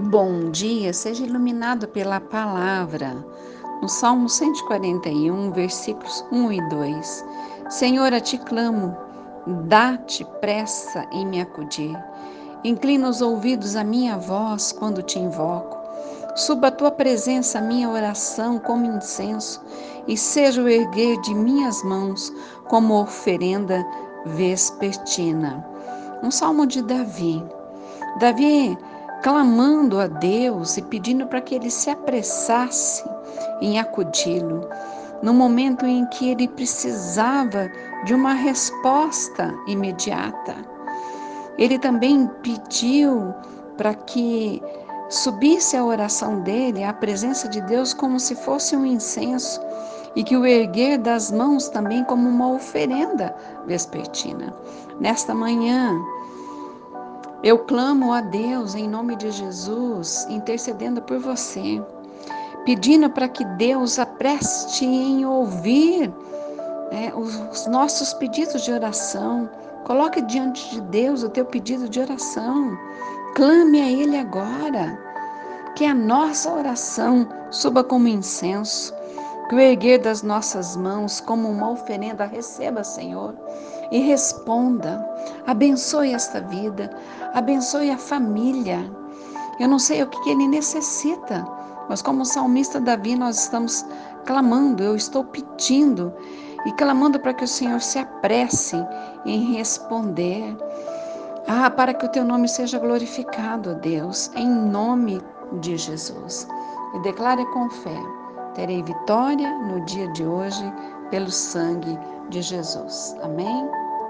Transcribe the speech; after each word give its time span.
Bom 0.00 0.52
dia, 0.52 0.92
seja 0.92 1.24
iluminado 1.24 1.88
pela 1.88 2.20
palavra. 2.20 3.16
No 3.82 3.88
Salmo 3.88 4.28
141, 4.28 5.50
versículos 5.50 6.24
1 6.30 6.52
e 6.52 6.68
2. 6.68 7.24
Senhor, 7.68 8.14
a 8.14 8.20
ti 8.20 8.38
clamo, 8.38 8.96
dá-te 9.64 10.24
pressa 10.40 11.04
em 11.10 11.26
me 11.26 11.40
acudir. 11.40 11.98
Inclina 12.62 13.08
os 13.08 13.20
ouvidos 13.20 13.74
à 13.74 13.82
minha 13.82 14.16
voz 14.16 14.70
quando 14.70 15.02
te 15.02 15.18
invoco. 15.18 15.76
Suba 16.36 16.68
a 16.68 16.70
tua 16.70 16.92
presença 16.92 17.58
a 17.58 17.62
minha 17.62 17.90
oração 17.90 18.60
como 18.60 18.86
incenso, 18.86 19.60
e 20.06 20.16
seja 20.16 20.62
o 20.62 20.68
erguer 20.68 21.20
de 21.22 21.34
minhas 21.34 21.82
mãos 21.82 22.32
como 22.68 23.02
oferenda 23.02 23.84
vespertina. 24.24 25.66
Um 26.22 26.30
salmo 26.30 26.68
de 26.68 26.82
Davi. 26.82 27.44
Davi 28.20 28.78
clamando 29.22 29.98
a 29.98 30.06
Deus 30.06 30.76
e 30.76 30.82
pedindo 30.82 31.26
para 31.26 31.40
que 31.40 31.54
ele 31.54 31.70
se 31.70 31.90
apressasse 31.90 33.04
em 33.60 33.78
acudi-lo, 33.78 34.68
no 35.22 35.34
momento 35.34 35.84
em 35.84 36.06
que 36.06 36.30
ele 36.30 36.48
precisava 36.48 37.70
de 38.04 38.14
uma 38.14 38.32
resposta 38.32 39.54
imediata. 39.66 40.54
Ele 41.58 41.78
também 41.78 42.28
pediu 42.42 43.34
para 43.76 43.94
que 43.94 44.62
subisse 45.08 45.76
a 45.76 45.84
oração 45.84 46.40
dele 46.40 46.84
à 46.84 46.92
presença 46.92 47.48
de 47.48 47.60
Deus 47.62 47.92
como 47.92 48.20
se 48.20 48.34
fosse 48.36 48.76
um 48.76 48.86
incenso 48.86 49.60
e 50.14 50.22
que 50.22 50.36
o 50.36 50.46
erguer 50.46 50.98
das 50.98 51.30
mãos 51.30 51.68
também 51.68 52.04
como 52.04 52.28
uma 52.28 52.52
oferenda 52.52 53.34
vespertina. 53.66 54.54
Nesta 55.00 55.34
manhã, 55.34 55.96
eu 57.42 57.58
clamo 57.60 58.12
a 58.12 58.20
Deus 58.20 58.74
em 58.74 58.88
nome 58.88 59.14
de 59.14 59.30
Jesus, 59.30 60.26
intercedendo 60.28 61.00
por 61.02 61.18
você, 61.18 61.80
pedindo 62.64 63.08
para 63.08 63.28
que 63.28 63.44
Deus 63.44 63.98
apreste 63.98 64.84
em 64.84 65.24
ouvir 65.24 66.12
é, 66.90 67.14
os 67.14 67.66
nossos 67.66 68.12
pedidos 68.14 68.62
de 68.64 68.72
oração. 68.72 69.48
Coloque 69.84 70.20
diante 70.22 70.68
de 70.70 70.80
Deus 70.82 71.22
o 71.22 71.28
teu 71.28 71.44
pedido 71.44 71.88
de 71.88 72.00
oração. 72.00 72.76
Clame 73.34 73.80
a 73.80 73.90
Ele 73.90 74.16
agora. 74.16 74.98
Que 75.76 75.84
a 75.84 75.94
nossa 75.94 76.52
oração 76.52 77.28
suba 77.52 77.84
como 77.84 78.08
incenso 78.08 78.92
que 79.48 79.54
o 79.54 79.60
erguer 79.60 79.98
das 79.98 80.22
nossas 80.22 80.76
mãos 80.76 81.20
como 81.20 81.48
uma 81.48 81.70
oferenda 81.70 82.26
receba, 82.26 82.84
Senhor, 82.84 83.34
e 83.90 83.98
responda. 83.98 85.04
Abençoe 85.46 86.12
esta 86.12 86.40
vida, 86.42 86.90
abençoe 87.32 87.90
a 87.90 87.96
família. 87.96 88.78
Eu 89.58 89.66
não 89.66 89.78
sei 89.78 90.02
o 90.02 90.06
que 90.06 90.30
ele 90.30 90.46
necessita, 90.46 91.46
mas 91.88 92.02
como 92.02 92.26
salmista 92.26 92.78
Davi, 92.78 93.16
nós 93.16 93.40
estamos 93.44 93.84
clamando, 94.26 94.82
eu 94.82 94.94
estou 94.94 95.24
pedindo 95.24 96.12
e 96.66 96.72
clamando 96.72 97.18
para 97.18 97.32
que 97.32 97.44
o 97.44 97.48
Senhor 97.48 97.80
se 97.80 97.98
apresse 97.98 98.76
em 99.24 99.54
responder. 99.54 100.54
Ah, 101.46 101.70
para 101.70 101.94
que 101.94 102.04
o 102.04 102.10
teu 102.10 102.24
nome 102.24 102.46
seja 102.46 102.78
glorificado, 102.78 103.74
Deus, 103.76 104.30
em 104.34 104.46
nome 104.46 105.22
de 105.60 105.78
Jesus. 105.78 106.46
E 106.94 107.00
declare 107.00 107.44
com 107.46 107.70
fé 107.70 108.27
terei 108.58 108.82
vitória 108.82 109.56
no 109.56 109.80
dia 109.84 110.08
de 110.08 110.24
hoje 110.26 110.64
pelo 111.10 111.30
sangue 111.30 111.96
de 112.28 112.42
Jesus. 112.42 113.16
Amém? 113.22 113.70